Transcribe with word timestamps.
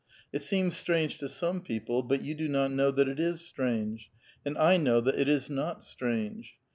It 0.33 0.41
seems 0.41 0.75
strange 0.75 1.17
to 1.17 1.29
some 1.29 1.61
people, 1.61 2.01
but 2.01 2.23
you 2.23 2.33
do 2.33 2.47
not 2.47 2.71
know 2.71 2.89
that 2.89 3.07
it 3.07 3.19
is 3.19 3.41
strange, 3.45 4.09
and 4.43 4.57
I 4.57 4.77
know 4.77 4.99
that 4.99 5.13
it 5.19 5.27
is 5.29 5.47
not 5.47 5.83
strange. 5.83 6.55